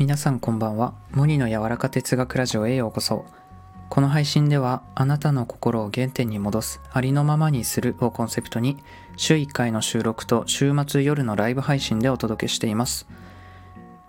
[0.00, 0.94] 皆さんこんばんは。
[1.10, 3.26] モニの柔らか哲学ラジオへようこそ。
[3.90, 8.78] この配信ではあなたの心を原点に戻すありのままにするをコンセプトに
[9.18, 13.06] 週1回の収録と週末夜のライブ配信でお届けしています。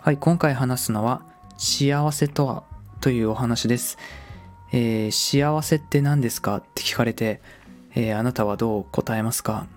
[0.02, 1.24] はい今回話すのは
[1.58, 2.64] 幸せとは？
[3.02, 3.98] というお話です、
[4.72, 6.56] えー幸せって何ですか？
[6.56, 7.42] って聞かれて、
[7.96, 9.68] えーあなたはどう答えますか？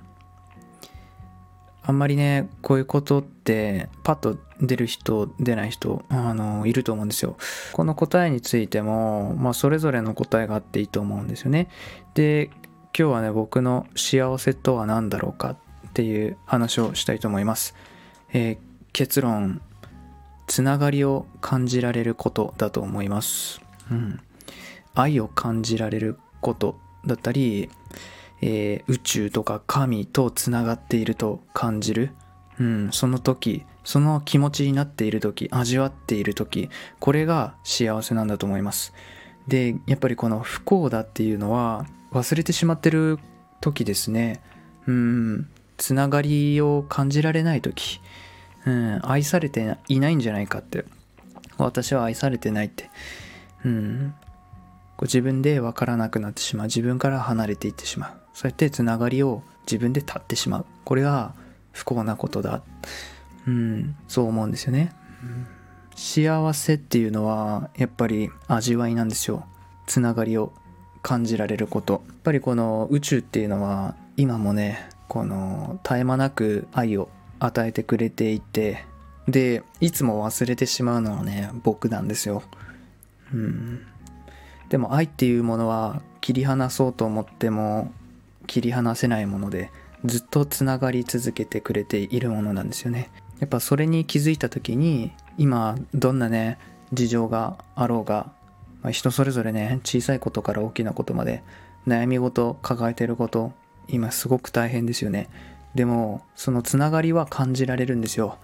[1.87, 7.37] あんまりね、こういうことって、パッと出る人、出ない人、あの、いると思うんですよ。
[7.73, 11.69] この答えについても、まあ、それぞれの答えがあっていいと思うんですよね。
[12.15, 12.51] で、
[12.99, 15.57] 今日はね、僕の幸せとは何だろうかっ
[15.93, 17.75] ていう話をしたいと思います。
[18.33, 19.61] えー結論、
[20.47, 23.61] つながりを感じられることだと思います。
[23.91, 24.21] うん。
[24.95, 27.71] 愛を感じられることだったり、
[28.47, 32.11] えー宇宙とか神とつながっていると感じる、
[32.61, 36.69] うん、その時その気持ちになっている時味わっている時
[37.01, 38.93] これが幸せなんだと思います。
[39.49, 43.19] でやっぱりこの不幸だっていうのは忘れてしまってる
[43.63, 44.43] 時ですね。
[44.87, 48.01] うんつながりを感じられない時、
[48.67, 50.85] うん、愛されていないんじゃないかって。
[51.57, 52.91] 私は愛されてないって。
[53.65, 54.15] うん
[54.97, 56.67] こう自分で分からなくなってしまう。
[56.67, 58.24] 自分から離れていってしまう。
[58.35, 60.67] そうやってつながりを自分で断ってしまう。
[60.85, 61.35] これは
[61.73, 62.63] 不幸なことだ。
[63.47, 65.47] うんそう思うんですよね、うん。
[65.95, 69.47] 幸せっていうのはやっぱり味わいなんですよ。
[69.87, 70.53] つながりを
[71.03, 72.03] 感じられること。
[72.07, 78.85] やっぱりこの宇宙っていうのは今もねこの絶え間なく愛を与えてくれていて
[79.29, 82.43] でいつも忘れてしまうのはね僕なんですよ。
[83.33, 83.87] うん。
[84.71, 87.93] でも愛っていうものは切り離そうと思っても
[88.45, 89.71] 切り離せないもので
[90.05, 93.11] ずっとつながり続けてくれているものなんですよね。
[93.41, 96.59] やっぱそれに気づいた時に今どんなね
[96.93, 98.33] 事情があろうが、
[98.83, 101.43] まあ人それぞれね小さいことから大きなことまで
[101.87, 103.53] 悩み事抱えてること
[103.89, 105.29] 今すごく大変ですよね。
[105.75, 108.39] でもそのつながりは感じられるんですよ。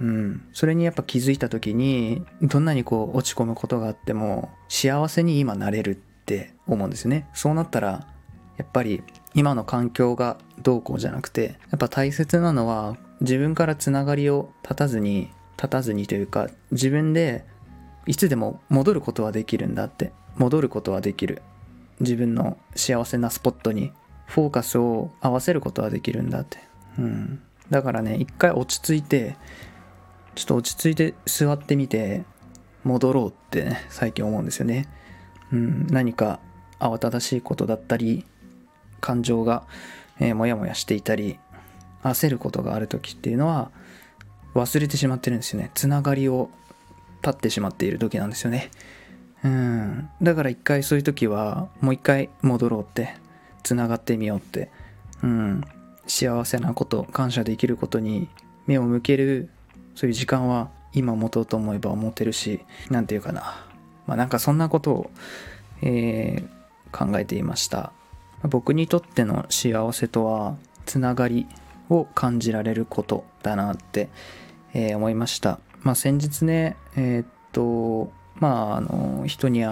[0.00, 7.28] うん、それにやっぱ気づいた時にどんなにこう落ち込むことがあっても幸せに今なれるって思うんですよね。
[7.32, 8.06] そうなったら
[8.56, 9.02] やっぱり
[9.34, 17.44] 今の環境がどうこうじゃなくてやっぱ大切なのは自分からつながりを断たずに断たずにというか自分で
[18.06, 21.42] いつでも戻ることはできるんだって戻ることはできる。
[22.00, 23.92] 自分の幸せなスポットに
[24.26, 26.58] フォーカスを合わせることはできるんだって。
[26.98, 27.42] うん。
[27.70, 29.36] だからね一回落ち着いて
[30.34, 32.24] ちょっと落ち着いて座ってみて
[32.82, 34.88] 戻ろうってね最近思うんですよね。
[35.52, 36.40] うん、何か
[36.80, 38.26] 慌ただしいことだったり
[39.04, 39.64] 感情が、
[40.18, 41.38] えー、もやもやしていたり
[42.02, 43.70] 焦ることがある時っていうのは
[44.54, 45.70] 忘れてしまってるんですよね。
[45.74, 46.48] つながりを
[47.20, 48.70] 断ってしまっている時なんですよね。
[49.44, 53.14] うん、だから一回そういう時はもう一回戻ろうって
[53.62, 54.70] つながってみようって、
[55.22, 55.62] うん、
[56.06, 58.30] 幸せなこと感謝できることに
[58.66, 59.50] 目を向ける
[59.94, 63.66] そういう時間は今持とうと思えば持てるし、なんていうかな。
[64.06, 65.10] まあなんかそんなことを、
[65.82, 67.92] えー考えていました。
[68.42, 70.56] 僕にとっての幸せとは、
[70.86, 71.46] つながり
[71.88, 74.08] を感じられることだなって、
[74.74, 75.60] えー思いました。
[75.82, 79.64] まあ先日ね、えーっと、まああの、人に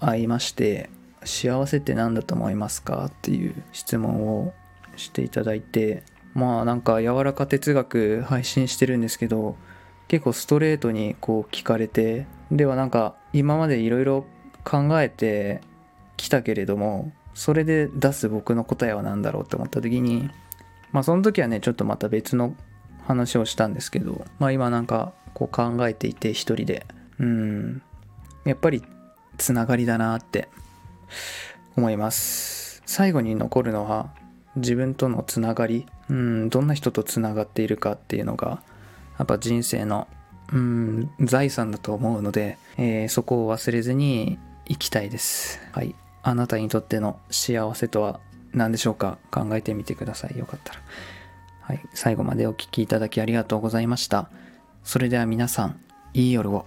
[0.00, 0.90] 会いまして、
[1.24, 4.52] 幸せって何だと思いますかっていう質問を
[4.96, 6.02] していただいて、
[6.34, 9.56] まあなんか柔らか哲学配信してるんですけど
[10.08, 14.26] 結構ストレートにこう聞かれてではなんか今までいろいろ
[14.64, 15.60] 考えて
[16.16, 20.30] きたけれどもそれで出す僕の答えは何だろうって思った時に
[20.92, 22.54] まあその時はねちょっとまた別の
[23.06, 26.86] 話をしたんですけどまあ今なんかこう考えていて一人で
[27.18, 27.82] うん
[28.44, 28.82] やっぱり
[29.36, 30.48] つながりだなって
[31.76, 32.82] 思います。
[32.86, 34.10] 最後に残るのは
[34.56, 38.62] 自分とのつながり、うん、どんな人とつながっているかっていうのが
[39.18, 40.06] やっぱ人生の、
[40.52, 45.60] うん、財産だと思うので、えーそこを忘れずに生きたいです。
[45.72, 45.94] はい。
[46.24, 48.18] あなたにとっての幸せとは
[48.52, 49.18] 何でしょうか？
[49.30, 50.38] 考えてみてください。
[50.38, 50.80] よかったら。
[51.60, 51.80] はい。
[51.92, 54.30] 最後までお聴きいただきありがとうございました。
[54.82, 55.80] それでは皆さん
[56.14, 56.66] いい夜を。